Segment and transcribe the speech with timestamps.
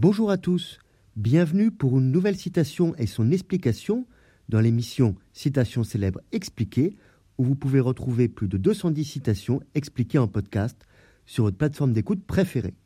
[0.00, 0.78] Bonjour à tous,
[1.16, 4.06] bienvenue pour une nouvelle citation et son explication
[4.48, 6.96] dans l'émission Citation célèbre expliquée,
[7.36, 10.80] où vous pouvez retrouver plus de 210 citations expliquées en podcast
[11.26, 12.76] sur votre plateforme d'écoute préférée.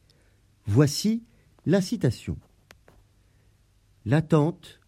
[0.64, 1.22] Voici
[1.66, 2.38] la citation.
[4.06, 4.80] L'attente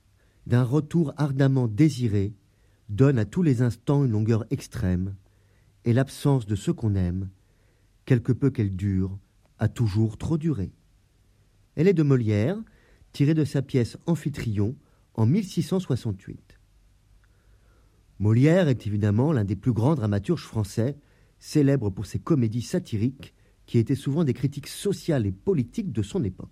[0.46, 2.32] d'un retour ardemment désiré
[2.88, 5.14] donne à tous les instants une longueur extrême,
[5.84, 7.28] et l'absence de ce qu'on aime,
[8.06, 9.18] quelque peu qu'elle dure,
[9.58, 10.72] a toujours trop duré.
[11.76, 12.56] Elle est de Molière,
[13.12, 14.76] tirée de sa pièce Amphitryon
[15.14, 16.58] en 1668.
[18.20, 20.96] Molière est évidemment l'un des plus grands dramaturges français,
[21.38, 23.34] célèbre pour ses comédies satiriques
[23.66, 26.50] qui étaient souvent des critiques sociales et politiques de son époque.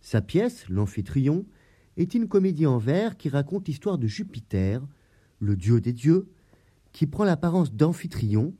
[0.00, 1.46] Sa pièce, L'Amphitryon,
[1.96, 4.86] est une comédie en vers qui raconte l'histoire de Jupiter,
[5.40, 6.28] le dieu des dieux,
[6.92, 8.54] qui prend l'apparence d'Amphitryon,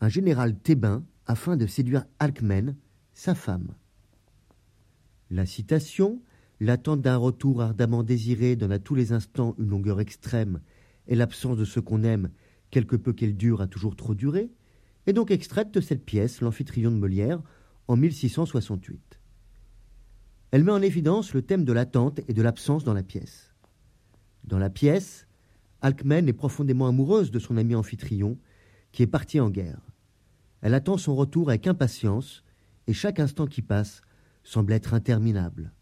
[0.00, 2.76] un général thébain, afin de séduire Alcmène,
[3.12, 3.74] sa femme.
[5.30, 6.22] La citation,
[6.60, 10.60] l'attente d'un retour ardemment désiré donne à tous les instants une longueur extrême,
[11.06, 12.30] et l'absence de ce qu'on aime,
[12.70, 14.50] quelque peu qu'elle dure, a toujours trop duré,
[15.06, 17.42] est donc extraite de cette pièce, L'Amphitryon de Molière,
[17.88, 19.20] en 1668.
[20.50, 23.54] Elle met en évidence le thème de l'attente et de l'absence dans la pièce.
[24.44, 25.26] Dans la pièce,
[25.82, 28.38] Alcmène est profondément amoureuse de son ami Amphitryon,
[28.92, 29.80] qui est parti en guerre.
[30.62, 32.44] Elle attend son retour avec impatience,
[32.86, 34.00] et chaque instant qui passe
[34.48, 35.74] semble être interminable.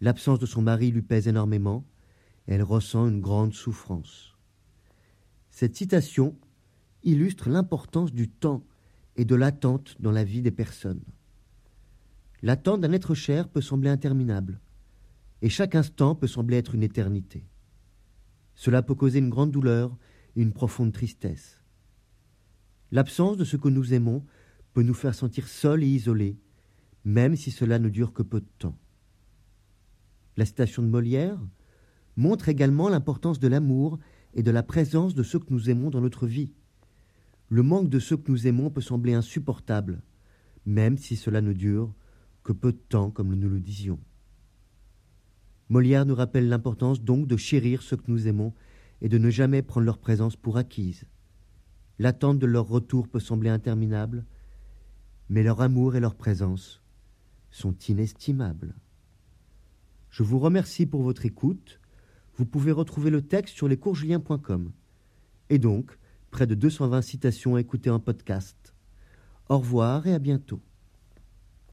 [0.00, 1.86] L'absence de son mari lui pèse énormément,
[2.48, 4.36] elle ressent une grande souffrance.
[5.50, 6.36] Cette citation
[7.04, 8.64] illustre l'importance du temps
[9.14, 11.04] et de l'attente dans la vie des personnes.
[12.42, 14.60] L'attente d'un être cher peut sembler interminable,
[15.40, 17.46] et chaque instant peut sembler être une éternité.
[18.56, 19.96] Cela peut causer une grande douleur
[20.34, 21.62] et une profonde tristesse.
[22.90, 24.24] L'absence de ce que nous aimons
[24.72, 26.40] peut nous faire sentir seuls et isolés,
[27.08, 28.76] même si cela ne dure que peu de temps.
[30.36, 31.40] La citation de Molière
[32.18, 33.98] montre également l'importance de l'amour
[34.34, 36.52] et de la présence de ceux que nous aimons dans notre vie.
[37.48, 40.02] Le manque de ceux que nous aimons peut sembler insupportable,
[40.66, 41.94] même si cela ne dure
[42.44, 44.00] que peu de temps, comme nous le disions.
[45.70, 48.52] Molière nous rappelle l'importance donc de chérir ceux que nous aimons
[49.00, 51.04] et de ne jamais prendre leur présence pour acquise.
[51.98, 54.26] L'attente de leur retour peut sembler interminable,
[55.30, 56.82] mais leur amour et leur présence
[57.50, 58.74] sont inestimables.
[60.10, 61.80] Je vous remercie pour votre écoute.
[62.36, 64.72] Vous pouvez retrouver le texte sur lescoursjulien.com.
[65.50, 65.98] Et donc,
[66.30, 68.74] près de 220 citations à écouter en podcast.
[69.48, 70.60] Au revoir et à bientôt.